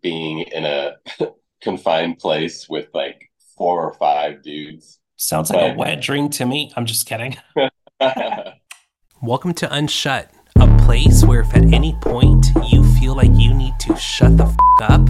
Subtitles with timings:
[0.00, 0.96] being in a
[1.62, 4.98] confined place with like four or five dudes.
[5.16, 5.70] Sounds like but...
[5.72, 6.72] a wet dream to me.
[6.76, 7.36] I'm just kidding.
[9.22, 13.74] Welcome to Unshut, a place where if at any point you feel like you need
[13.80, 15.08] to shut the f- up,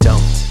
[0.00, 0.50] don't.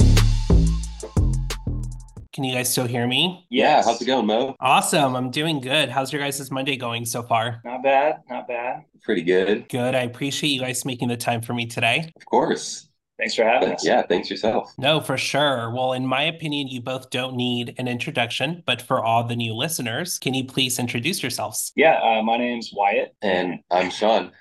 [2.31, 3.45] Can you guys still hear me?
[3.49, 4.55] Yeah, how's it going, Mo?
[4.61, 5.15] Awesome.
[5.15, 5.89] I'm doing good.
[5.89, 7.59] How's your guys' Monday going so far?
[7.65, 8.21] Not bad.
[8.29, 8.83] Not bad.
[9.01, 9.67] Pretty good.
[9.67, 9.93] Good.
[9.93, 12.11] I appreciate you guys making the time for me today.
[12.15, 12.88] Of course.
[13.19, 13.85] Thanks for having us.
[13.85, 14.73] Yeah, thanks yourself.
[14.77, 15.71] No, for sure.
[15.71, 19.53] Well, in my opinion, you both don't need an introduction, but for all the new
[19.53, 21.73] listeners, can you please introduce yourselves?
[21.75, 23.13] Yeah, uh, my name's Wyatt.
[23.21, 24.31] And I'm Shawn.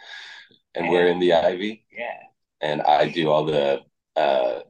[0.77, 1.84] And, and we're in the Ivy.
[1.91, 2.19] Yeah.
[2.61, 3.80] And I do all the
[4.15, 4.61] uh,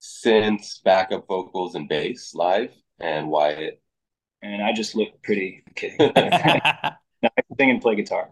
[0.00, 2.72] synths, backup vocals, and bass live.
[3.00, 3.82] And Wyatt.
[4.40, 5.64] And I just look pretty.
[5.74, 5.96] kidding.
[5.98, 8.30] no, I sing and play guitar.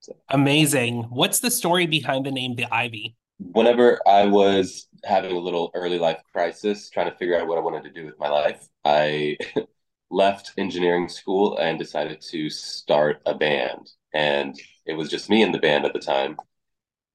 [0.00, 0.16] So.
[0.30, 1.04] Amazing.
[1.10, 3.14] What's the story behind the name The Ivy?
[3.54, 7.62] Whenever I was having a little early life crisis, trying to figure out what I
[7.62, 9.38] wanted to do with my life, I
[10.10, 13.90] left engineering school and decided to start a band.
[14.12, 16.36] And it was just me in the band at the time.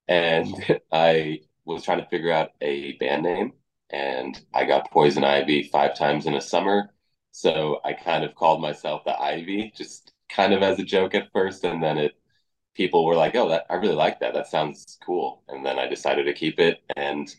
[0.07, 3.53] And I was trying to figure out a band name.
[3.89, 6.89] And I got Poison Ivy five times in a summer.
[7.31, 11.31] So I kind of called myself the Ivy, just kind of as a joke at
[11.33, 11.63] first.
[11.63, 12.18] And then it
[12.79, 14.33] people were like, "Oh, that I really like that.
[14.33, 16.79] That sounds cool." And then I decided to keep it.
[16.95, 17.29] And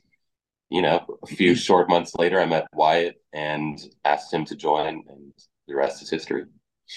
[0.68, 5.02] you know, a few short months later, I met Wyatt and asked him to join,
[5.08, 5.32] and
[5.66, 6.44] the rest is history.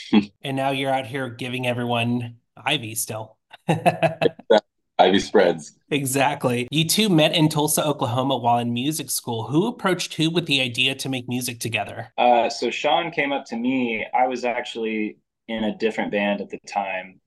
[0.43, 3.37] and now you're out here giving everyone Ivy still.
[4.99, 5.79] Ivy spreads.
[5.89, 6.67] Exactly.
[6.69, 9.47] You two met in Tulsa, Oklahoma while in music school.
[9.47, 12.11] Who approached who with the idea to make music together?
[12.17, 14.05] Uh, so Shawn came up to me.
[14.13, 17.21] I was actually in a different band at the time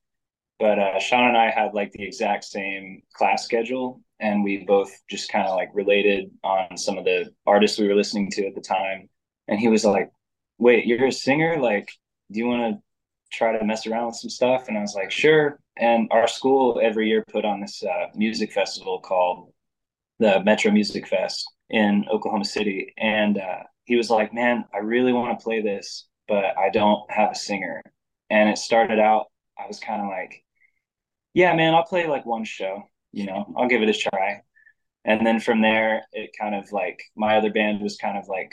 [0.59, 4.91] but uh, Shawn and I had like the exact same class schedule, and we both
[5.11, 8.55] just kind of like related on some of the artists we were listening to at
[8.55, 9.09] the time.
[9.49, 10.11] And he was like,
[10.59, 11.59] "Wait, you're a singer?
[11.61, 11.89] Like,
[12.33, 12.83] do you want to
[13.37, 16.81] try to mess around with some stuff?" And I was like, "Sure." And our school
[16.83, 19.53] every year put on this uh, music festival called
[20.19, 25.13] the Metro Music Fest in Oklahoma City, and uh, he was like, "Man, I really
[25.13, 27.83] want to play this, but I don't have a singer."
[28.31, 29.27] And it started out
[29.59, 30.45] I was kind of like,
[31.37, 34.41] yeah, man, I'll play like one show, you know, I'll give it a try.
[35.05, 38.51] And then from there, it kind of like my other band was kind of like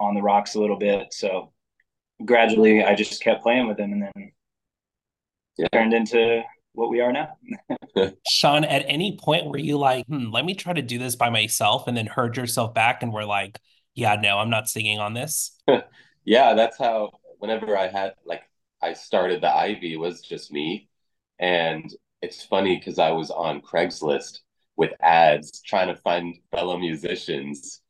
[0.00, 1.12] on the rocks a little bit.
[1.12, 1.52] So
[2.24, 4.32] gradually I just kept playing with them and then
[5.56, 5.68] yeah.
[5.72, 7.28] turned into what we are now.
[8.28, 11.30] Shawn, at any point were you like, hmm, let me try to do this by
[11.30, 13.60] myself and then heard yourself back and were like,
[13.94, 15.56] yeah, no, I'm not singing on this?
[16.24, 18.42] yeah, that's how, whenever I had, like,
[18.82, 20.88] I started the Ivy, was just me.
[21.38, 24.38] And it's funny because I was on Craigslist
[24.76, 27.80] with ads trying to find fellow musicians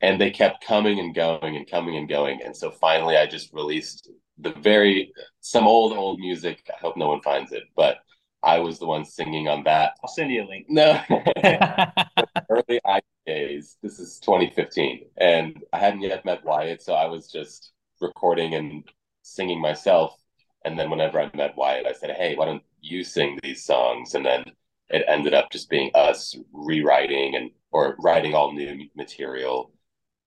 [0.00, 2.40] and they kept coming and going and coming and going.
[2.42, 6.68] And so finally I just released the very some old old music.
[6.68, 7.98] I hope no one finds it, but
[8.42, 9.92] I was the one singing on that.
[10.02, 10.66] I'll send you a link.
[10.68, 11.00] No.
[12.50, 12.80] early
[13.26, 13.76] days.
[13.82, 15.06] This is 2015.
[15.16, 18.84] And I hadn't yet met Wyatt, so I was just recording and
[19.22, 20.16] singing myself.
[20.64, 24.14] And then whenever I met Wyatt, I said, Hey, why don't you sing these songs
[24.14, 24.44] and then
[24.90, 29.72] it ended up just being us rewriting and or writing all new material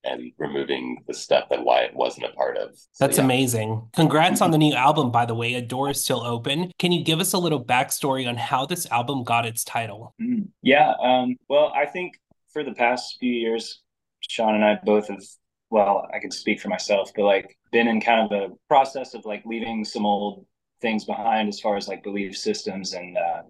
[0.03, 2.75] and removing the stuff that Wyatt wasn't a part of.
[2.75, 3.23] So, That's yeah.
[3.23, 3.89] amazing.
[3.93, 5.55] Congrats on the new album, by the way.
[5.55, 6.71] A Door is Still Open.
[6.77, 10.13] Can you give us a little backstory on how this album got its title?
[10.21, 10.93] Mm, yeah.
[11.01, 12.19] Um, well, I think
[12.53, 13.81] for the past few years,
[14.21, 15.23] Shawn and I both have,
[15.71, 19.25] well, I can speak for myself, but like been in kind of a process of
[19.25, 20.45] like leaving some old
[20.81, 23.41] things behind as far as like belief systems and uh,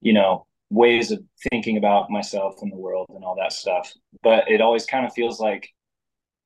[0.00, 1.20] you know ways of
[1.50, 3.92] thinking about myself and the world and all that stuff.
[4.22, 5.68] But it always kind of feels like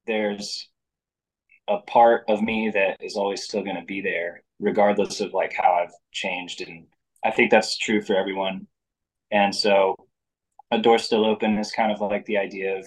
[0.06, 0.68] there's
[1.68, 5.52] a part of me that is always still going to be there regardless of like
[5.56, 6.62] how i've changed.
[6.62, 6.86] And
[7.24, 8.66] i think that's true for everyone.
[9.30, 9.96] And so
[10.70, 12.86] a door still open is kind of like the idea of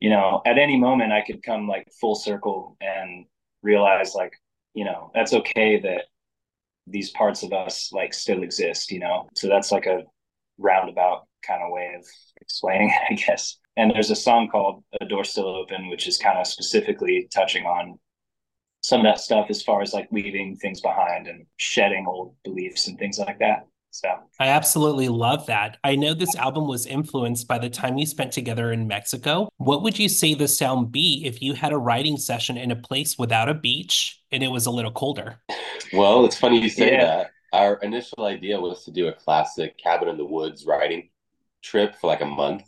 [0.00, 3.26] you know at any moment i could come like full circle and
[3.62, 4.32] realize like
[4.76, 6.02] you know that's okay that
[6.86, 9.28] these parts of us like still exist you know?
[9.34, 10.02] So that's like a
[10.58, 12.04] roundabout kind of way of
[12.40, 13.58] explaining it i guess.
[13.78, 17.64] And there's a song called a door still open which is kind of specifically touching
[17.64, 17.98] on
[18.82, 22.86] some of that stuff as far as like leaving things behind and shedding old beliefs
[22.86, 25.78] and things like that so I absolutely love that.
[25.82, 29.48] I know this album was influenced by the time you spent together in Mexico.
[29.56, 32.76] What would you say the sound be if you had a writing session in a
[32.76, 35.40] place without a beach and it was a little colder?
[35.92, 37.04] Well, it's funny you say yeah.
[37.04, 37.30] that.
[37.52, 41.08] Our initial idea was to do a classic cabin in the woods writing
[41.62, 42.64] trip for like a month.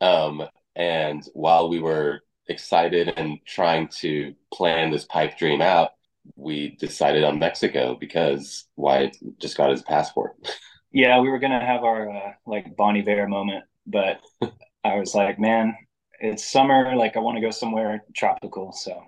[0.00, 0.42] Um,
[0.74, 5.90] and while we were excited and trying to plan this pipe dream out,
[6.34, 10.36] we decided on Mexico because Wyatt just got his passport.
[10.92, 14.20] Yeah, we were gonna have our uh, like Bon Iver moment, but
[14.84, 15.76] I was like, man,
[16.20, 16.96] it's summer.
[16.96, 18.72] Like, I want to go somewhere tropical.
[18.72, 19.02] So,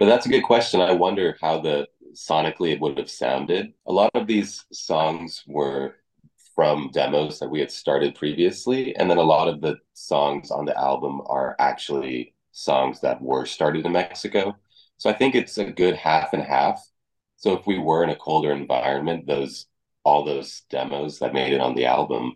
[0.00, 0.80] but that's a good question.
[0.80, 3.72] I wonder how the sonically it would have sounded.
[3.86, 5.96] A lot of these songs were
[6.54, 10.64] from demos that we had started previously, and then a lot of the songs on
[10.64, 14.56] the album are actually songs that were started in Mexico.
[14.98, 16.84] So I think it's a good half and half.
[17.36, 19.66] So if we were in a colder environment, those
[20.04, 22.34] all those demos that made it on the album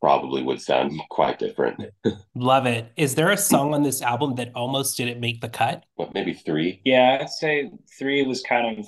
[0.00, 1.82] probably would sound quite different.
[2.34, 2.92] Love it.
[2.96, 5.84] Is there a song on this album that almost didn't make the cut?
[5.96, 6.80] What, maybe three?
[6.84, 8.86] Yeah, I'd say three was kind of.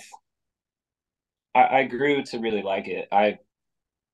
[1.55, 3.09] I, I grew to really like it.
[3.11, 3.39] I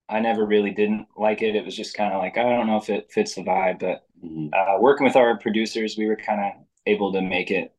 [0.09, 1.55] I never really didn't like it.
[1.55, 4.07] It was just kind of like I don't know if it fits the vibe, but
[4.25, 4.49] mm-hmm.
[4.55, 6.53] uh, working with our producers, we were kind of
[6.87, 7.74] able to make it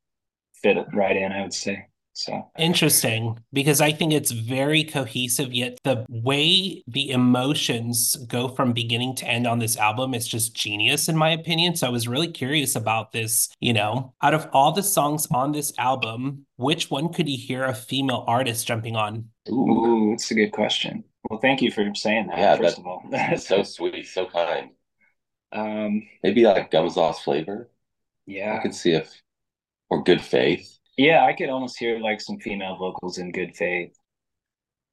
[0.74, 1.32] fit right in.
[1.32, 1.88] I would say.
[2.18, 8.72] So interesting because I think it's very cohesive, yet the way the emotions go from
[8.72, 11.76] beginning to end on this album is just genius, in my opinion.
[11.76, 13.50] So I was really curious about this.
[13.60, 17.66] You know, out of all the songs on this album, which one could you hear
[17.66, 19.26] a female artist jumping on?
[19.50, 21.04] Ooh, that's a good question.
[21.30, 22.38] Well, thank you for saying that.
[22.38, 24.70] Yeah, first of all, that's so sweet, so kind.
[25.52, 27.70] Um, maybe like Gums Lost Flavor.
[28.26, 29.22] Yeah, I could see if
[29.90, 30.80] or Good Faith.
[30.98, 33.98] Yeah, I could almost hear like some female vocals in good faith.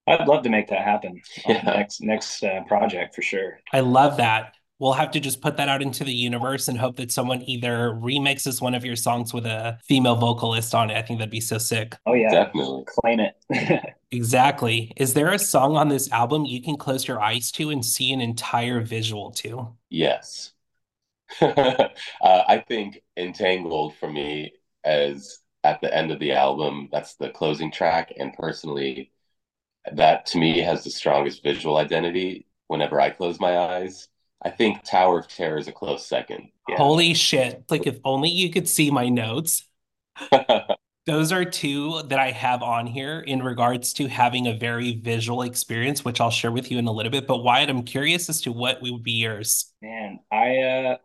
[0.06, 1.62] I'd love to make that happen yeah.
[1.62, 3.60] next next uh, project for sure.
[3.72, 4.54] I love that.
[4.80, 7.90] We'll have to just put that out into the universe and hope that someone either
[7.90, 10.96] remixes one of your songs with a female vocalist on it.
[10.96, 11.96] I think that'd be so sick.
[12.04, 13.94] Oh yeah, definitely claim it.
[14.10, 14.92] exactly.
[14.96, 18.12] Is there a song on this album you can close your eyes to and see
[18.12, 19.68] an entire visual to?
[19.88, 20.52] Yes.
[21.40, 21.88] uh,
[22.20, 24.52] I think Entangled for me
[24.84, 26.88] as at the end of the album.
[26.92, 28.12] That's the closing track.
[28.16, 29.12] And personally,
[29.92, 34.08] that to me has the strongest visual identity whenever I close my eyes.
[34.44, 36.48] I think Tower of Terror is a close second.
[36.68, 36.76] Yeah.
[36.76, 37.64] Holy shit.
[37.68, 39.68] Like, if only you could see my notes.
[41.06, 45.42] Those are two that I have on here in regards to having a very visual
[45.42, 47.26] experience, which I'll share with you in a little bit.
[47.26, 49.72] But Wyatt, I'm curious as to what would be yours.
[49.82, 50.96] Man, I uh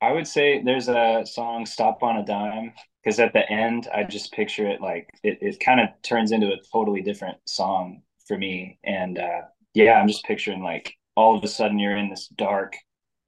[0.00, 4.04] I would say there's a song "Stop on a Dime" because at the end I
[4.04, 8.38] just picture it like it, it kind of turns into a totally different song for
[8.38, 9.42] me, and uh,
[9.74, 12.76] yeah, I'm just picturing like all of a sudden you're in this dark,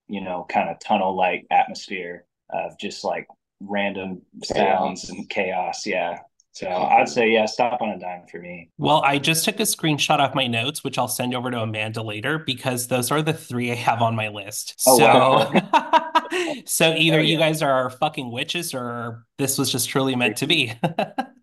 [0.09, 3.27] you know, kind of tunnel like atmosphere of just like
[3.61, 5.87] random sounds and chaos.
[5.87, 6.19] Yeah,
[6.53, 8.69] so I'd say, yeah, stop on a dime for me.
[8.77, 12.03] Well, I just took a screenshot of my notes, which I'll send over to Amanda
[12.03, 14.83] later because those are the three I have on my list.
[14.87, 16.63] Oh, so, wow.
[16.67, 17.33] so either oh, yeah.
[17.33, 20.73] you guys are fucking witches or this was just truly meant to be.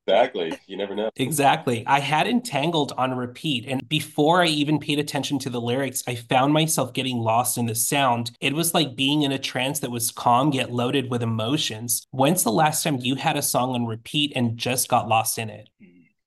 [0.07, 0.57] exactly.
[0.67, 1.09] You never know.
[1.15, 1.85] Exactly.
[1.87, 3.65] I had Entangled on repeat.
[3.67, 7.65] And before I even paid attention to the lyrics, I found myself getting lost in
[7.65, 8.31] the sound.
[8.39, 12.07] It was like being in a trance that was calm yet loaded with emotions.
[12.11, 15.49] When's the last time you had a song on repeat and just got lost in
[15.49, 15.69] it?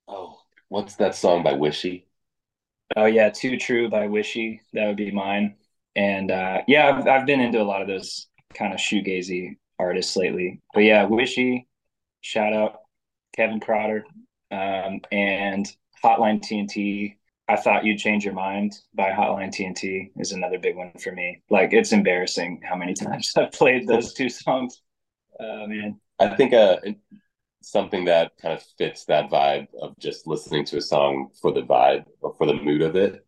[0.09, 2.07] Oh, what's that song by Wishy?
[2.97, 3.31] Oh, yeah.
[3.31, 4.61] Too True by Wishy.
[4.73, 5.57] That would be mine.
[5.95, 10.17] And uh, yeah, I've, I've been into a lot of those kind of shoegazy artists
[10.17, 10.61] lately.
[10.75, 11.69] But yeah, Wishy,
[12.21, 12.81] shout out
[13.35, 14.03] Kevin Krauter,
[14.51, 15.67] um, and
[16.03, 17.17] Hotline TNT.
[17.49, 21.43] I thought you'd change your mind by Hotline TNT is another big one for me.
[21.51, 24.81] Like it's embarrassing how many times I've played those two songs.
[25.39, 26.77] Uh, man, I think uh,
[27.63, 31.63] something that kind of fits that vibe of just listening to a song for the
[31.63, 33.27] vibe or for the mood of it.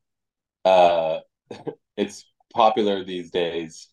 [0.64, 1.20] Uh,
[1.96, 3.88] it's popular these days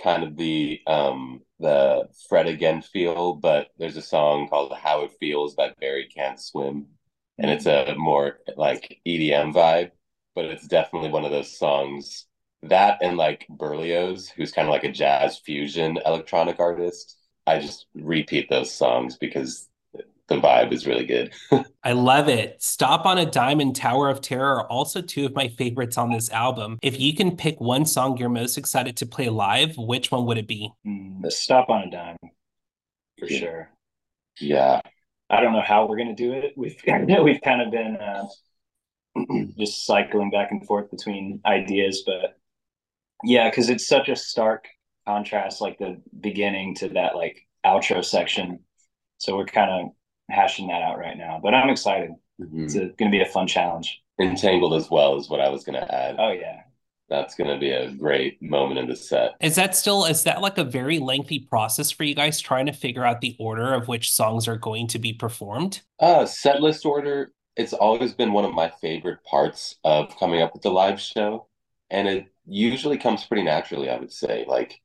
[0.00, 5.12] kind of the um the Fred again feel, but there's a song called How It
[5.20, 6.86] Feels by Barry Can't Swim.
[7.38, 9.92] And it's a more like EDM vibe,
[10.34, 12.26] but it's definitely one of those songs
[12.64, 17.16] that and like Berlioz, who's kind of like a jazz fusion electronic artist.
[17.46, 19.68] I just repeat those songs because
[20.28, 21.32] the vibe is really good.
[21.84, 22.62] I love it.
[22.62, 26.10] Stop on a Dime and Tower of Terror are also two of my favorites on
[26.10, 26.78] this album.
[26.82, 30.38] If you can pick one song you're most excited to play live, which one would
[30.38, 30.70] it be?
[30.86, 32.16] Mm, the Stop on a Dime,
[33.18, 33.38] for yeah.
[33.38, 33.70] sure.
[34.40, 34.80] Yeah.
[35.28, 36.52] I don't know how we're gonna do it.
[36.56, 36.76] We've
[37.22, 38.26] we've kind of been uh,
[39.58, 42.38] just cycling back and forth between ideas, but
[43.24, 44.66] yeah, because it's such a stark
[45.06, 48.60] contrast, like the beginning to that like outro section.
[49.18, 49.90] So we're kind of
[50.32, 51.40] hashing that out right now.
[51.42, 52.10] But I'm excited.
[52.40, 52.64] Mm-hmm.
[52.64, 54.02] It's going to be a fun challenge.
[54.20, 56.16] Entangled as well is what I was going to add.
[56.18, 56.60] Oh yeah,
[57.08, 59.34] that's going to be a great moment in the set.
[59.40, 62.72] Is that still is that like a very lengthy process for you guys trying to
[62.72, 65.82] figure out the order of which songs are going to be performed?
[65.98, 67.32] Uh, set list order.
[67.56, 71.48] It's always been one of my favorite parts of coming up with the live show,
[71.90, 73.88] and it usually comes pretty naturally.
[73.90, 74.80] I would say, like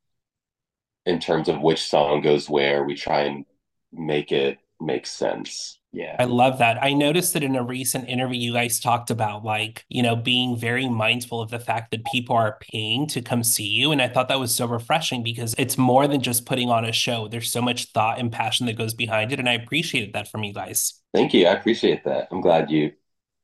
[1.06, 3.46] in terms of which song goes where, we try and
[3.94, 5.80] make it make sense.
[5.94, 6.16] Yeah.
[6.20, 6.84] I love that.
[6.84, 10.56] I noticed that in a recent interview, you guys talked about like, you know, being
[10.56, 13.92] very mindful of the fact that people are paying to come see you.
[13.92, 16.92] And I thought that was so refreshing because it's more than just putting on a
[16.92, 17.28] show.
[17.28, 19.40] There's so much thought and passion that goes behind it.
[19.40, 21.02] And I appreciated that from you guys.
[21.14, 21.48] Thank you.
[21.48, 22.28] I appreciate that.
[22.32, 22.92] I'm glad you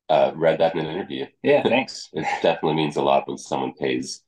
[0.10, 1.26] uh, read that in an interview.
[1.42, 2.10] Yeah, thanks.
[2.14, 4.22] it definitely means a lot when someone pays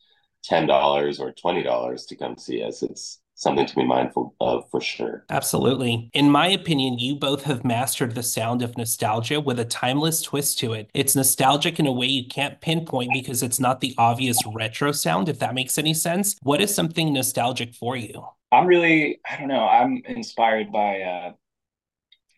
[0.49, 2.81] $10 or $20 to come see us.
[2.81, 5.25] It's something to be mindful of for sure.
[5.29, 6.09] Absolutely.
[6.13, 10.57] In my opinion, you both have mastered the sound of nostalgia with a timeless twist
[10.59, 10.89] to it.
[10.93, 15.29] It's nostalgic in a way you can't pinpoint because it's not the obvious retro sound,
[15.29, 16.37] if that makes any sense.
[16.41, 18.25] What is something nostalgic for you?
[18.51, 21.31] I'm really, I don't know, I'm inspired by, uh,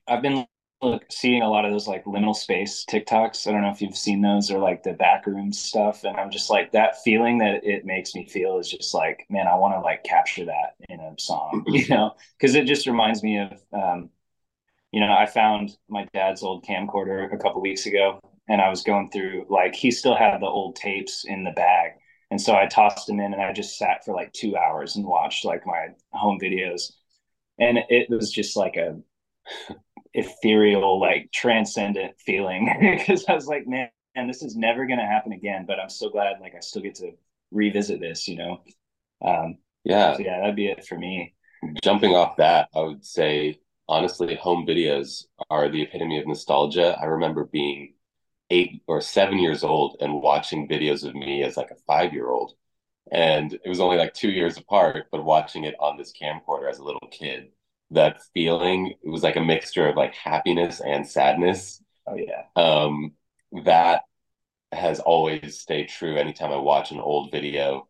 [0.08, 0.50] I've been look,
[1.10, 3.48] seeing a lot of those like liminal space TikToks.
[3.48, 6.04] I don't know if you've seen those or like the backroom stuff.
[6.04, 9.48] And I'm just like that feeling that it makes me feel is just like, man,
[9.48, 13.24] I want to like capture that in a song, you know, because it just reminds
[13.24, 14.10] me of, um,
[14.92, 18.84] you know, I found my dad's old camcorder a couple weeks ago and I was
[18.84, 21.94] going through like he still had the old tapes in the bag.
[22.30, 25.06] And so I tossed them in and I just sat for like two hours and
[25.06, 26.94] watched like my home videos.
[27.60, 28.98] And it was just like a
[30.18, 35.06] ethereal, like transcendent feeling because I was like, man, man, this is never going to
[35.06, 35.66] happen again.
[35.66, 37.12] But I'm so glad, like, I still get to
[37.52, 38.64] revisit this, you know?
[39.24, 40.16] Um, yeah.
[40.16, 41.36] So yeah, that'd be it for me.
[41.84, 46.98] Jumping off that, I would say, honestly, home videos are the epitome of nostalgia.
[47.00, 47.94] I remember being
[48.50, 52.30] eight or seven years old and watching videos of me as like a five year
[52.30, 52.54] old.
[53.12, 56.80] And it was only like two years apart, but watching it on this camcorder as
[56.80, 57.52] a little kid
[57.92, 58.94] that feeling.
[59.04, 61.82] It was like a mixture of like happiness and sadness.
[62.08, 62.44] Oh yeah.
[62.56, 63.14] Um,
[63.64, 64.04] that
[64.72, 67.88] has always stayed true anytime I watch an old video.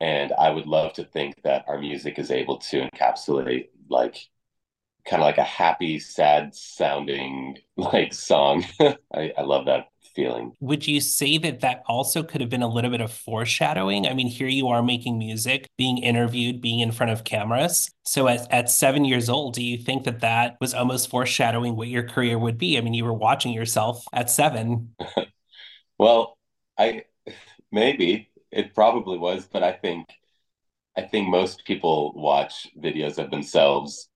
[0.00, 4.16] And I would love to think that our music is able to encapsulate like
[5.06, 8.64] kind of like a happy, sad sounding like song.
[8.80, 9.86] I, I love that
[10.20, 10.52] feeling.
[10.60, 14.06] Would you say that that also could have been a little bit of foreshadowing?
[14.06, 17.90] I mean, here you are making music, being interviewed, being in front of cameras.
[18.04, 21.88] So at, at seven years old, do you think that that was almost foreshadowing what
[21.88, 22.76] your career would be?
[22.76, 24.94] I mean, you were watching yourself at seven.
[25.98, 26.36] well,
[26.78, 27.04] I
[27.72, 30.08] maybe it probably was, but I think
[30.96, 34.08] I think most people watch videos of themselves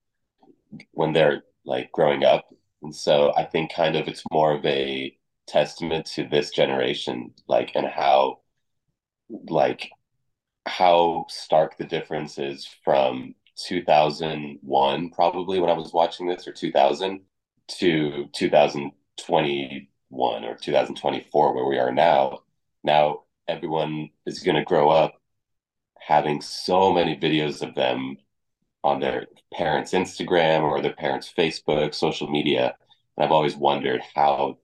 [0.91, 2.45] when they're like growing up.
[2.83, 5.15] And so I think kind of it's more of a
[5.47, 8.39] testament to this generation, like, and how,
[9.49, 9.89] like,
[10.65, 17.21] how stark the difference is from 2001, probably when I was watching this, or 2000
[17.67, 22.39] to 2021 or 2024, where we are now.
[22.83, 25.21] Now, everyone is going to grow up
[25.99, 28.17] having so many videos of them
[28.83, 32.75] on their parents' Instagram or their parents' Facebook, social media.
[33.17, 34.59] And I've always wondered how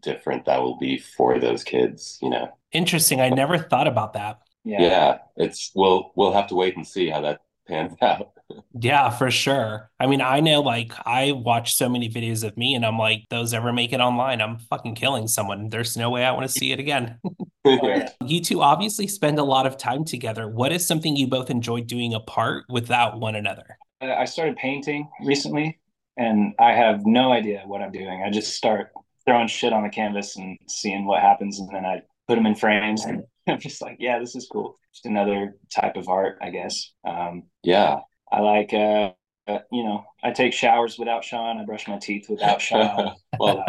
[0.00, 2.48] different that will be for those kids, you know.
[2.72, 3.20] Interesting.
[3.20, 4.40] I never thought about that.
[4.64, 4.80] Yeah.
[4.82, 5.18] Yeah.
[5.36, 8.30] It's we'll we'll have to wait and see how that pans out.
[8.78, 9.90] yeah, for sure.
[9.98, 13.24] I mean, I know like I watch so many videos of me and I'm like,
[13.30, 15.68] those ever make it online, I'm fucking killing someone.
[15.70, 17.18] There's no way I want to see it again.
[18.26, 20.48] You two obviously spend a lot of time together.
[20.48, 23.78] What is something you both enjoy doing apart without one another?
[24.02, 25.78] I started painting recently
[26.16, 28.22] and I have no idea what I'm doing.
[28.22, 28.90] I just start
[29.26, 32.54] throwing shit on the canvas and seeing what happens, and then I put them in
[32.54, 34.78] frames, and I'm just like, yeah, this is cool.
[34.92, 36.92] Just another type of art, I guess.
[37.06, 37.98] Um, yeah,
[38.30, 38.72] I like.
[38.72, 39.12] Uh,
[39.46, 41.58] uh, you know, I take showers without Shawn.
[41.58, 43.14] I brush my teeth without Shawn.
[43.38, 43.64] well,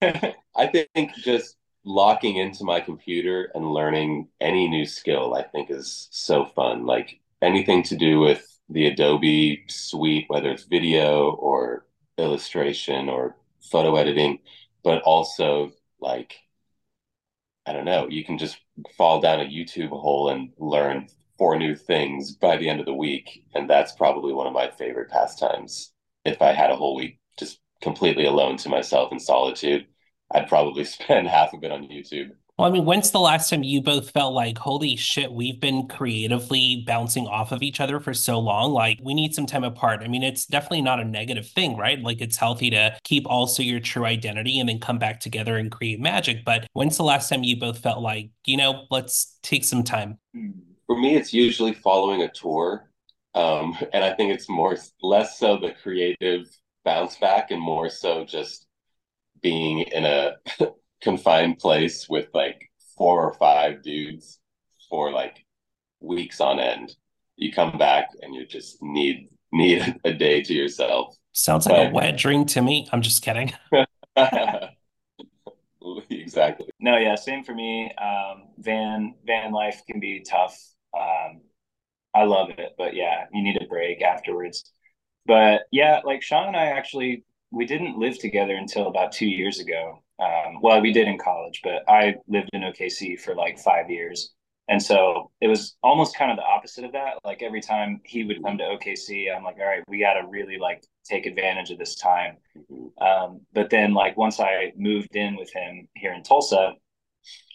[0.02, 6.08] I think just locking into my computer and learning any new skill, I think, is
[6.10, 6.86] so fun.
[6.86, 11.86] Like anything to do with the Adobe suite, whether it's video or
[12.16, 13.36] illustration or
[13.70, 14.40] photo editing,
[14.82, 16.36] but also like
[17.66, 18.58] I don't know, you can just
[18.96, 22.94] fall down a YouTube hole and learn four new things by the end of the
[22.94, 23.44] week.
[23.54, 25.92] And that's probably one of my favorite pastimes.
[26.24, 29.86] If I had a whole week just completely alone to myself in solitude,
[30.30, 32.32] I'd probably spend half of it on YouTube.
[32.56, 35.88] Well, I mean, when's the last time you both felt like, holy shit, we've been
[35.88, 38.70] creatively bouncing off of each other for so long?
[38.70, 40.02] Like, we need some time apart.
[40.04, 42.00] I mean, it's definitely not a negative thing, right?
[42.00, 45.68] Like, it's healthy to keep also your true identity and then come back together and
[45.68, 46.44] create magic.
[46.44, 50.20] But when's the last time you both felt like, you know, let's take some time?
[50.86, 52.88] For me, it's usually following a tour.
[53.34, 56.46] Um, and I think it's more, less so the creative
[56.84, 58.68] bounce back and more so just
[59.42, 60.34] being in a
[61.02, 64.38] confined place with like four or five dudes
[64.88, 65.44] for like
[66.00, 66.94] weeks on end.
[67.36, 71.16] You come back and you just need need a day to yourself.
[71.32, 72.88] Sounds like but, a wet dream to me.
[72.92, 73.52] I'm just kidding.
[76.10, 76.68] exactly.
[76.80, 77.92] No, yeah, same for me.
[78.00, 80.56] Um, van van life can be tough.
[80.96, 81.40] Um,
[82.14, 84.70] I love it, but yeah, you need a break afterwards.
[85.26, 89.58] But yeah, like Shawn and I actually we didn't live together until about two years
[89.60, 90.03] ago.
[90.18, 94.32] Um, well, we did in college, but I lived in OKC for like five years.
[94.68, 97.18] And so it was almost kind of the opposite of that.
[97.24, 100.26] Like every time he would come to OKC, I'm like, all right, we got to
[100.26, 102.36] really like take advantage of this time.
[103.00, 106.72] Um, but then like once I moved in with him here in Tulsa,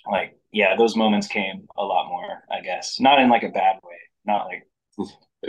[0.09, 2.99] like, yeah, those moments came a lot more, I guess.
[2.99, 4.67] Not in like a bad way, not like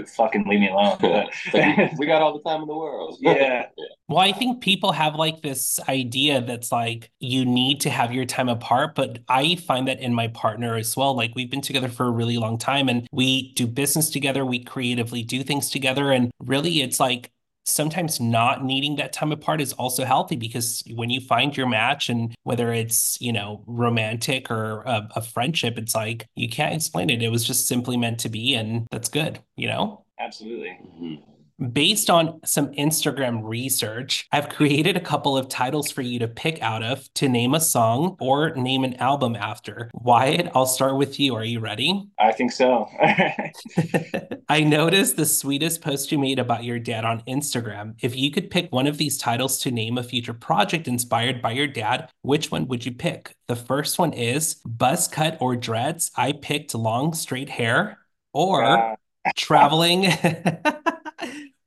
[0.07, 0.99] fucking leave me alone.
[1.99, 3.19] we got all the time in the world.
[3.21, 3.67] yeah.
[4.09, 8.25] Well, I think people have like this idea that's like you need to have your
[8.25, 11.15] time apart, but I find that in my partner as well.
[11.15, 14.63] Like we've been together for a really long time and we do business together, we
[14.63, 16.11] creatively do things together.
[16.11, 17.31] And really, it's like
[17.65, 22.09] sometimes not needing that time apart is also healthy because when you find your match
[22.09, 27.11] and whether it's you know romantic or a, a, friendship it's like you can't explain
[27.11, 27.23] it.
[27.23, 30.05] It was just simply meant to be and that's good you know?
[30.19, 30.79] Absolutely.
[30.87, 31.15] Mm-hmm.
[31.61, 36.63] Based on some Instagram research, I've created a couple of titles for you to pick
[36.63, 39.91] out of to name a song or name an album after.
[39.93, 41.35] Wyatt, I'll start with you.
[41.35, 42.09] Are you ready?
[42.19, 42.89] I think so.
[44.49, 47.95] I noticed the sweetest post you made about your dad on Instagram.
[48.01, 51.53] If you could pick one of these titles to name a future project inspired by
[51.53, 53.35] your dad, which one would you pick?
[53.49, 56.11] The first one is Buzz Cut or Dreads.
[56.17, 57.99] I picked long straight hair
[58.33, 58.97] or
[59.37, 60.07] traveling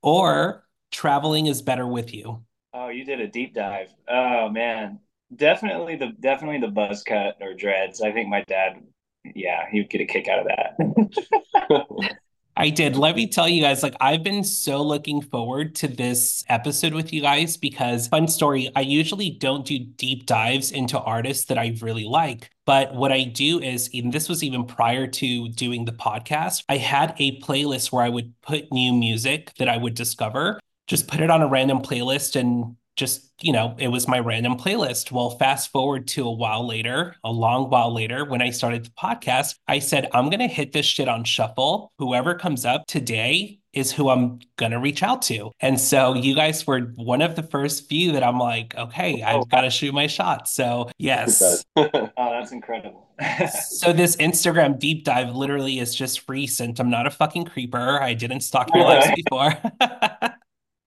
[0.04, 2.44] or traveling is better with you?
[2.74, 3.90] Oh, you did a deep dive.
[4.08, 5.00] Oh man,
[5.36, 8.02] definitely the definitely the buzz cut or dreads.
[8.02, 8.84] I think my dad,
[9.24, 12.10] yeah, he would get a kick out of that.
[12.56, 12.96] I did.
[12.96, 17.12] Let me tell you guys, like, I've been so looking forward to this episode with
[17.12, 21.76] you guys because, fun story, I usually don't do deep dives into artists that I
[21.82, 22.52] really like.
[22.66, 26.78] But what I do is, even this was even prior to doing the podcast, I
[26.78, 31.22] had a playlist where I would put new music that I would discover, just put
[31.22, 35.12] it on a random playlist and just you know it was my random playlist.
[35.12, 38.90] Well fast forward to a while later a long while later when i started the
[38.92, 41.92] podcast i said i'm going to hit this shit on shuffle.
[41.98, 45.52] Whoever comes up today is who i'm going to reach out to.
[45.60, 49.50] And so you guys were one of the first few that i'm like okay i've
[49.50, 50.48] got to shoot my shot.
[50.48, 51.64] So yes.
[51.76, 53.10] Oh that's incredible.
[53.70, 56.80] So this instagram deep dive literally is just recent.
[56.80, 58.02] I'm not a fucking creeper.
[58.02, 59.58] I didn't stalk your lives before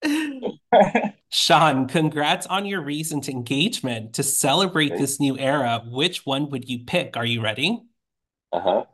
[1.36, 4.14] Shawn, congrats on your recent engagement.
[4.14, 5.02] To celebrate Thanks.
[5.02, 7.14] this new era, which one would you pick?
[7.14, 7.82] Are you ready?
[8.50, 8.84] Uh huh.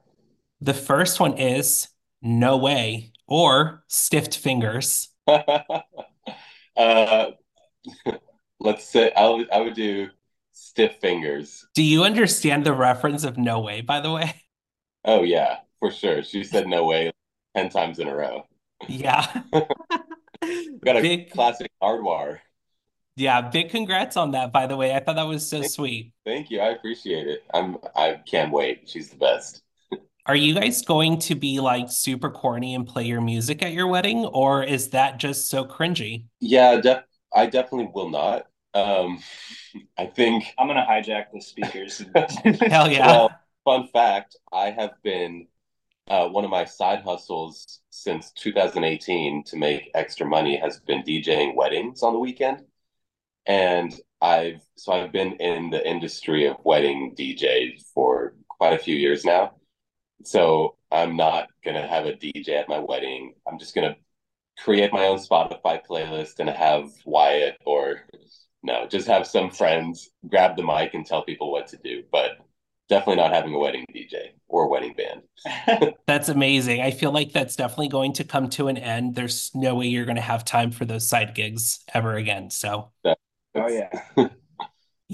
[0.61, 1.87] The first one is
[2.20, 5.11] No Way or Stiffed Fingers.
[5.28, 5.83] uh,
[8.59, 10.09] let's say I would, I would do
[10.50, 11.64] Stiff Fingers.
[11.76, 14.35] Do you understand the reference of No Way, by the way?
[15.05, 16.22] Oh, yeah, for sure.
[16.22, 17.11] She said No Way
[17.57, 18.46] 10 times in a row.
[18.88, 19.42] Yeah.
[20.85, 22.38] Got a big, classic hardwire.
[23.16, 24.94] Yeah, big congrats on that, by the way.
[24.94, 26.12] I thought that was so thank, sweet.
[26.24, 26.61] Thank you.
[26.61, 27.44] I appreciate it.
[27.52, 28.88] I'm I can't wait.
[28.88, 29.62] She's the best.
[30.26, 33.87] Are you guys going to be like super corny and play your music at your
[33.87, 36.26] wedding, or is that just so cringy?
[36.40, 38.46] Yeah, def- I definitely will not.
[38.72, 39.22] Um,
[39.98, 42.02] I think I'm gonna hijack the speakers.
[42.62, 43.07] Hell yeah!
[43.07, 43.31] Well,
[43.64, 45.48] fun fact: I have been
[46.08, 51.54] uh, one of my side hustles since 2018 to make extra money has been DJing
[51.54, 52.64] weddings on the weekend.
[53.46, 58.94] And I've so I've been in the industry of wedding DJs for quite a few
[58.96, 59.54] years now.
[60.24, 63.34] So I'm not gonna have a DJ at my wedding.
[63.46, 63.96] I'm just gonna
[64.58, 68.02] create my own Spotify playlist and have Wyatt or
[68.62, 72.04] no, just have some friends grab the mic and tell people what to do.
[72.12, 72.38] But
[72.92, 75.94] definitely not having a wedding DJ or a wedding band.
[76.07, 76.83] that's amazing.
[76.83, 79.14] I feel like that's definitely going to come to an end.
[79.14, 82.50] There's no way you're going to have time for those side gigs ever again.
[82.50, 83.14] So, oh
[83.55, 83.88] yeah.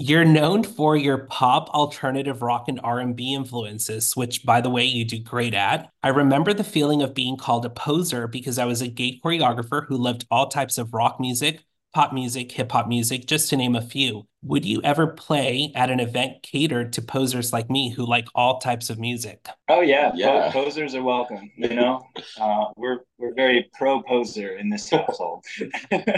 [0.01, 5.03] You're known for your pop, alternative rock, and R&B influences, which, by the way, you
[5.03, 5.89] do great at.
[6.01, 9.85] I remember the feeling of being called a poser because I was a gay choreographer
[9.85, 13.75] who loved all types of rock music, pop music, hip hop music, just to name
[13.75, 14.27] a few.
[14.43, 18.59] Would you ever play at an event catered to posers like me who like all
[18.59, 19.47] types of music?
[19.67, 20.51] Oh yeah, Yeah.
[20.51, 21.51] Posers are welcome.
[21.57, 22.05] You know,
[22.39, 25.45] uh, we're we're very pro poser in this household.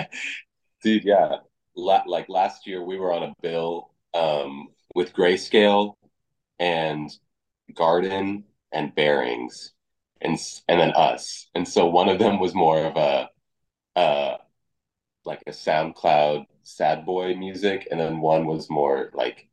[0.83, 1.37] Dude, yeah.
[1.75, 5.93] La- like last year, we were on a bill um, with Grayscale
[6.59, 7.09] and
[7.73, 9.71] Garden and Bearings,
[10.19, 11.47] and and then us.
[11.55, 13.29] And so one of them was more of a
[13.99, 14.37] uh,
[15.25, 19.47] like a SoundCloud sad boy music, and then one was more like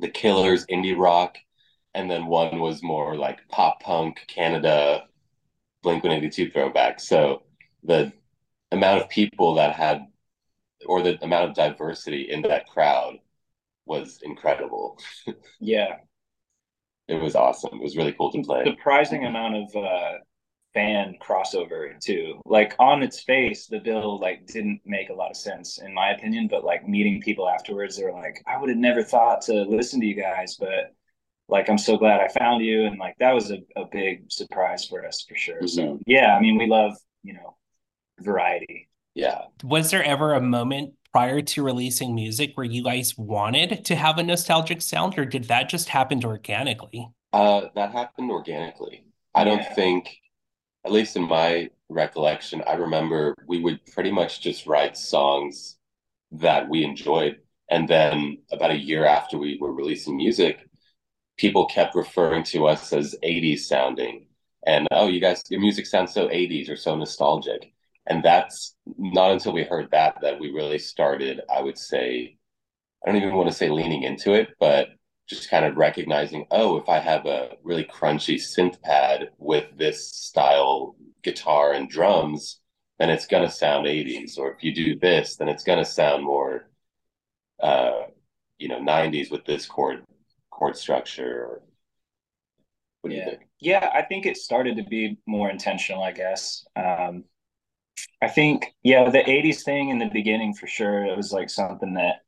[0.00, 1.38] the Killers indie rock,
[1.94, 5.04] and then one was more like pop punk Canada
[5.82, 7.00] Blink 182 throwback.
[7.00, 7.42] So
[7.84, 8.12] the
[8.72, 10.06] amount of people that had
[10.86, 13.18] or the amount of diversity in that crowd
[13.86, 14.98] was incredible.
[15.60, 15.96] yeah,
[17.08, 17.70] It was awesome.
[17.78, 18.64] It was really cool to play.
[18.64, 20.12] surprising amount of uh,
[20.74, 22.40] fan crossover too.
[22.44, 26.10] Like on its face, the bill like didn't make a lot of sense in my
[26.10, 26.48] opinion.
[26.48, 30.00] But like meeting people afterwards, they were like, I would have never thought to listen
[30.00, 30.92] to you guys, but
[31.48, 34.86] like I'm so glad I found you, and like that was a, a big surprise
[34.86, 35.66] for us for sure.
[35.68, 36.02] So Mhm.
[36.06, 37.56] yeah, I mean we love you know
[38.20, 38.88] variety.
[39.14, 39.42] Yeah.
[39.62, 44.18] Was there ever a moment prior to releasing music where you guys wanted to have
[44.18, 47.08] a nostalgic sound, or did that just happen organically?
[47.32, 49.04] Uh, that happened organically.
[49.34, 49.74] I don't Yeah.
[49.74, 50.16] think,
[50.84, 55.76] at least in my recollection, I remember we would pretty much just write songs
[56.32, 57.38] that we enjoyed.
[57.70, 60.68] And then about a year after we were releasing music,
[61.36, 64.26] people kept referring to us as 80s sounding.
[64.66, 67.72] And oh, you guys, your music sounds so 80s or so nostalgic.
[68.06, 72.36] And that's not until we heard that that we really started, I would say,
[73.02, 74.88] I don't even want to say leaning into it, but
[75.28, 80.10] just kind of recognizing, oh, if I have a really crunchy synth pad with this
[80.10, 82.60] style guitar and drums,
[82.98, 84.38] then it's gonna sound 80s.
[84.38, 86.68] Or if you do this, then it's gonna sound more
[87.60, 88.02] uh,
[88.58, 90.04] you know, 90s with this chord
[90.50, 91.44] chord structure.
[91.44, 91.62] Or
[93.00, 93.30] what do you Yeah.
[93.30, 93.48] think?
[93.60, 96.66] Yeah, I think it started to be more intentional, I guess.
[96.76, 97.24] Um,
[98.20, 101.94] I think, yeah, the 80s thing in the beginning for sure, it was like something
[101.94, 102.24] that,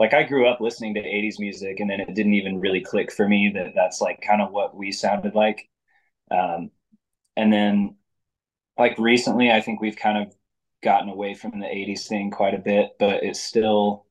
[0.00, 3.12] like, I grew up listening to 80s music and then it didn't even really click
[3.12, 5.70] for me that that's like kind of what we sounded like.
[6.30, 6.70] Um,
[7.36, 7.96] and then,
[8.78, 10.34] like, recently, I think we've kind of
[10.82, 14.06] gotten away from the 80s thing quite a bit, but it's still,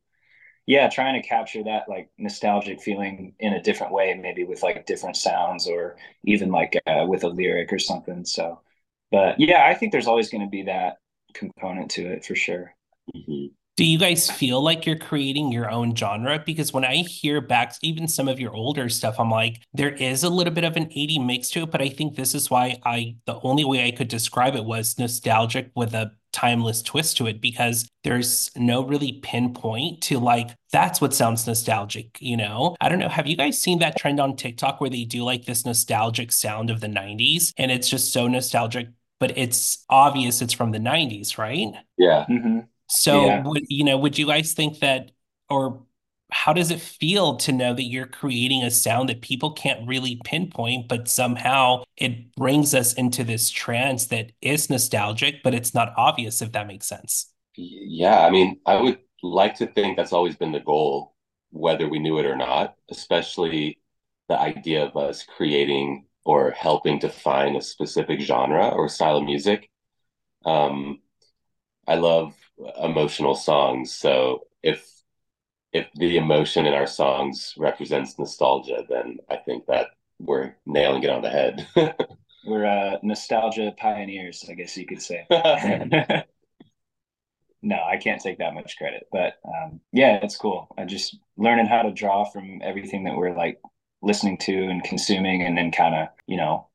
[0.68, 4.86] yeah, trying to capture that like nostalgic feeling in a different way, maybe with like
[4.86, 8.26] different sounds or even like uh, with a lyric or something.
[8.26, 8.62] So,
[9.12, 10.98] but yeah, I think there's always going to be that
[11.34, 12.76] component to it for sure.
[13.16, 13.50] Mhm.
[13.80, 16.44] Do you guys feel like you're creating your own genre?
[16.46, 20.26] Because when I hear back even some of your older stuff, I'm like, there is
[20.26, 22.78] a little bit of an 80 mix to it, but I think this is why
[22.84, 27.28] I the only way I could describe it was nostalgic with a timeless twist to
[27.28, 32.76] it because there's no really pinpoint to like that's what sounds nostalgic, you know?
[32.82, 33.08] I don't know.
[33.08, 36.70] Have you guys seen that trend on TikTok where they do like this nostalgic sound
[36.70, 38.90] of the 90s and it's just so nostalgic,
[39.22, 41.72] but it's obvious it's from the 90s, right?
[41.98, 42.26] Yeah.
[42.26, 42.60] hmm
[42.90, 43.44] So Yeah.
[43.44, 45.12] would you know, would you guys think that
[45.50, 45.84] or
[46.32, 50.18] how does it feel to know that you're creating a sound that people can't really
[50.24, 55.94] pinpoint, but somehow it brings us into this trance that is nostalgic, but it's not
[55.98, 57.32] obvious, if that makes sense?
[57.56, 61.16] Yeah, I mean, I would like to think that's always been the goal,
[61.52, 63.80] whether we knew it or not, especially
[64.30, 69.70] the idea of us creating or helping define a specific genre or style of music.
[70.46, 71.02] Um,
[71.88, 72.36] I love
[72.82, 75.00] emotional songs, so if
[75.72, 79.88] if the emotion in our songs represents nostalgia, then I think that
[80.20, 81.68] we're nailing it on the head.
[82.46, 85.26] We're uh, nostalgia pioneers, I guess you could say.
[87.62, 90.74] no, I can't take that much credit, but um, yeah, it's cool.
[90.78, 93.60] I just learning how to draw from everything that we're like
[94.02, 96.70] listening to and consuming, and then kind of you know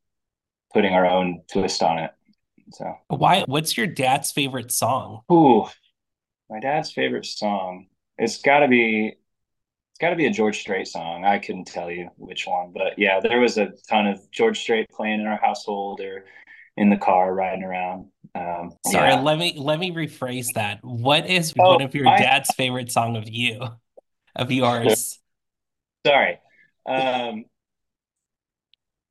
[0.72, 2.10] putting our own twist on it.
[2.72, 5.20] So, Why, what's your dad's favorite song?
[5.30, 5.66] ooh,
[6.50, 7.86] my dad's favorite song.
[8.18, 9.08] It's got to be.
[9.08, 11.24] It's got to be a George Strait song.
[11.24, 14.88] I couldn't tell you which one, but yeah, there was a ton of George Strait
[14.90, 16.24] playing in our household or
[16.76, 18.08] in the car riding around.
[18.34, 19.20] Um, Sorry, yeah.
[19.20, 20.80] let me let me rephrase that.
[20.82, 23.60] What is Oh, one of your I- dad's favorite song of you,
[24.34, 25.20] of yours?
[26.06, 26.38] Sorry.
[26.86, 27.44] Um,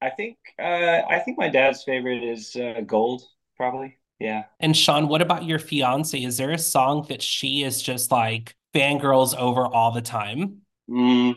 [0.02, 3.24] I think uh, I think my dad's favorite is uh, Gold,
[3.64, 3.98] probably.
[4.20, 4.44] Yeah.
[4.60, 6.22] And Shawn, what about your fiance?
[6.22, 10.62] Is there a song that she is just like fangirls over all the time?
[10.90, 11.36] Mm,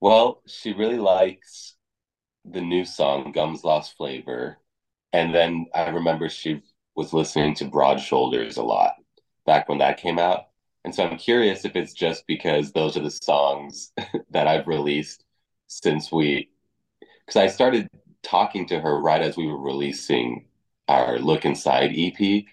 [0.00, 1.76] well, she really likes
[2.44, 4.58] the new song Gums Lost Flavor.
[5.14, 6.62] And then I remember she
[6.94, 8.94] was listening to Broad Shoulders a lot
[9.46, 10.48] back when that came out.
[10.84, 13.92] And so I'm curious if it's just because those are the songs
[14.30, 15.24] that I've released
[15.68, 16.50] since we,
[17.26, 17.88] because I started
[18.22, 20.47] talking to her right as we were releasing
[20.88, 22.44] our Look Inside EP.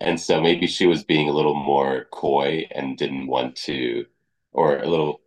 [0.00, 4.06] And so maybe she was being a little more coy and didn't want to,
[4.52, 5.20] or a little,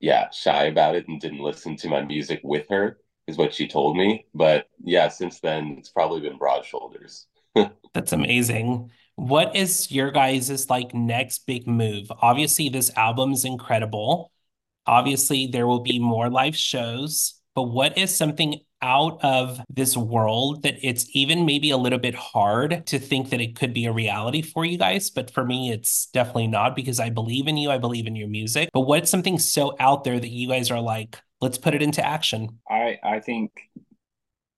[0.00, 3.68] yeah, shy about it and didn't listen to my music with her, is what she
[3.68, 4.26] told me.
[4.34, 7.26] But yeah, since then, it's probably been Broad Shoulders.
[7.94, 8.90] That's amazing.
[9.16, 12.10] What is your guys' like next big move?
[12.20, 14.32] Obviously, this album is incredible.
[14.86, 20.62] Obviously, there will be more live shows, but what is something out of this world
[20.64, 23.92] that it's even maybe a little bit hard to think that it could be a
[23.92, 25.10] reality for you guys?
[25.10, 27.70] But for me, it's definitely not because I believe in you.
[27.70, 28.70] I believe in your music.
[28.72, 32.04] But what's something so out there that you guys are like, let's put it into
[32.04, 32.58] action?
[32.68, 33.52] I I think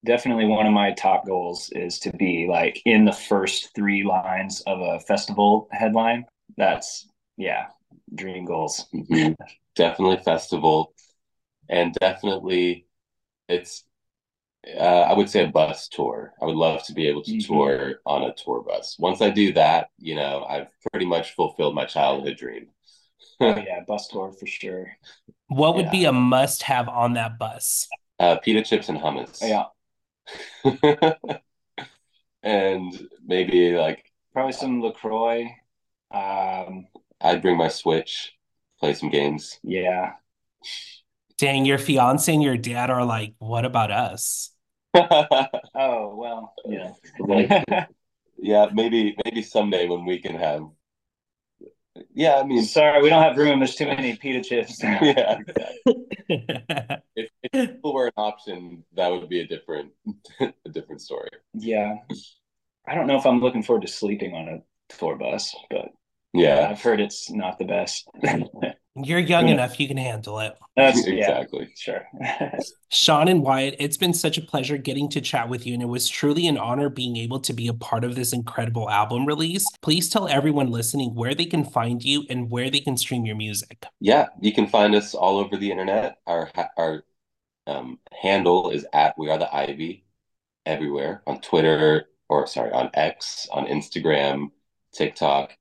[0.05, 4.61] definitely one of my top goals is to be like in the first three lines
[4.67, 6.25] of a festival headline.
[6.57, 7.67] That's yeah,
[8.13, 8.85] dream goals.
[8.93, 9.33] Mm-hmm.
[9.75, 10.93] Definitely festival,
[11.67, 12.84] and definitely
[13.47, 13.83] it's.
[14.67, 16.33] Uh, I would say a bus tour.
[16.41, 17.53] I would love to be able to mm-hmm.
[17.53, 18.95] tour on a tour bus.
[18.97, 22.69] Once I do that, you know, I've pretty much fulfilled my childhood dream.
[23.39, 24.91] oh yeah, bus tour for sure.
[25.49, 25.91] What would yeah.
[25.91, 27.87] be a must-have on that bus?
[28.19, 29.37] Uh, pita chips and hummus.
[29.43, 29.69] Oh,
[30.63, 31.13] yeah,
[32.43, 35.43] and maybe like probably some Lacroix.
[36.11, 36.87] Um,
[37.21, 38.33] I'd bring my Switch,
[38.79, 39.59] play some games.
[39.63, 40.13] Yeah.
[41.37, 44.51] Dang, your fiance and your dad are like, what about us?
[44.95, 46.93] oh well, yeah.
[48.37, 50.63] yeah, maybe maybe someday when we can have
[52.13, 53.59] yeah, I mean, sorry, we don't have room.
[53.59, 54.81] There's too many pita chips.
[54.83, 55.39] yeah.
[56.27, 59.91] if, if people were an option, that would be a different,
[60.39, 61.29] a different story.
[61.53, 61.95] Yeah,
[62.87, 65.89] I don't know if I'm looking forward to sleeping on a tour bus, but
[66.33, 68.09] yeah, I've heard it's not the best.
[68.97, 70.53] You're young enough, you can handle it.
[70.77, 71.69] That's, exactly.
[71.75, 72.07] Yeah, sure.
[72.89, 75.87] Shawn and Wyatt, it's been such a pleasure getting to chat with you, and it
[75.87, 79.65] was truly an honor being able to be a part of this incredible album release.
[79.81, 83.35] Please tell everyone listening where they can find you and where they can stream your
[83.35, 83.85] music.
[83.99, 86.19] Yeah, you can find us all over the internet.
[86.25, 87.03] Our our
[87.67, 90.05] um, handle is at We Are the Ivy
[90.65, 94.51] everywhere on Twitter or sorry on X, on Instagram,
[94.93, 95.55] TikTok,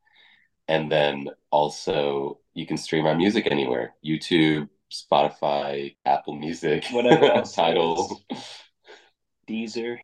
[0.69, 7.55] and then also you can stream our music anywhere YouTube, Spotify, Apple Music, whatever else.
[7.55, 8.23] Tidal,
[9.49, 9.99] Deezer.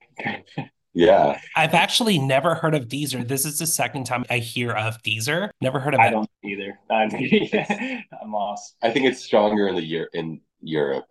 [0.92, 1.40] yeah.
[1.56, 3.26] I've actually never heard of Deezer.
[3.26, 5.50] This is the second time I hear of Deezer.
[5.60, 6.08] Never heard of I it.
[6.08, 6.78] I don't either.
[6.90, 7.10] I'm,
[8.22, 8.76] I'm lost.
[8.82, 11.06] I think it's stronger in the year in Europe,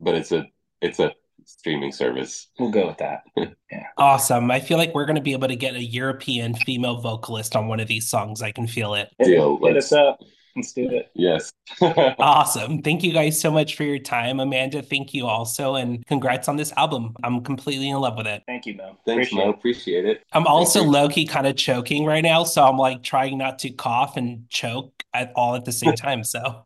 [0.00, 0.46] but it's a
[0.80, 1.12] it's a
[1.58, 2.48] streaming service.
[2.58, 3.22] We'll go with that.
[3.72, 3.86] Yeah.
[3.98, 4.50] Awesome.
[4.50, 7.68] I feel like we're going to be able to get a European female vocalist on
[7.68, 8.42] one of these songs.
[8.42, 9.10] I can feel it.
[9.22, 9.64] Deal.
[9.64, 10.18] Hit us up.
[10.56, 11.10] Let's do it.
[11.14, 11.52] Yes.
[12.18, 12.82] awesome.
[12.82, 14.40] Thank you guys so much for your time.
[14.40, 15.76] Amanda, thank you also.
[15.76, 17.14] And congrats on this album.
[17.22, 18.42] I'm completely in love with it.
[18.46, 18.98] Thank you, Mo.
[19.06, 19.50] Thanks, Appreciate Mo.
[19.50, 20.24] Appreciate it.
[20.32, 22.42] I'm also low key kind of choking right now.
[22.42, 26.24] So I'm like trying not to cough and choke at all at the same time.
[26.24, 26.64] So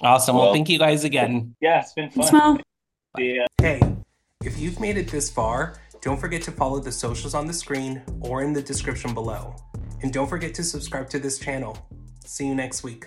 [0.00, 0.36] awesome.
[0.36, 1.54] Well, well, thank you guys again.
[1.60, 2.62] Yeah, it's been fun.
[3.18, 3.46] Yeah.
[3.60, 3.80] Hey,
[4.44, 8.02] if you've made it this far, don't forget to follow the socials on the screen
[8.20, 9.56] or in the description below.
[10.02, 11.78] And don't forget to subscribe to this channel.
[12.24, 13.06] See you next week.